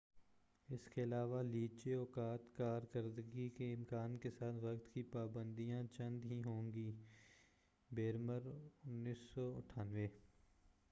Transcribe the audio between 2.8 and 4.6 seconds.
کردگی کے امکان کے ساتھ